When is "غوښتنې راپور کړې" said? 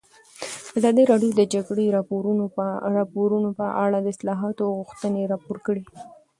4.77-5.83